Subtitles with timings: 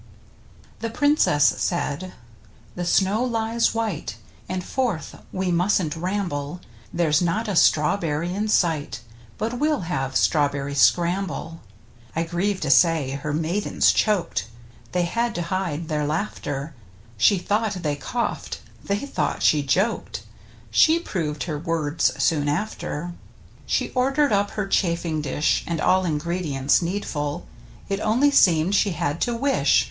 [0.79, 2.13] The Princess said,"
[2.75, 4.15] The snow lies white,
[4.49, 6.59] And forth we mustn't ramble,
[6.91, 9.01] There's not a strawberry in sight.
[9.37, 11.61] But we'll have Strawberry Scramble."
[12.15, 14.47] (I grieve to say her maidens choked,
[14.91, 16.73] They had to hide their laughter—
[17.15, 20.23] She thought they coughed, they thought she joked—
[20.81, 23.13] She proved her words soon after.)
[23.67, 27.45] She ordered up her chafing dish, And all ingredients needful.
[27.87, 29.79] It only seemed she had to wish.